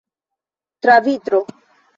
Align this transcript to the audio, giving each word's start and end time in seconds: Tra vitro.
Tra 0.83 0.99
vitro. 0.99 1.37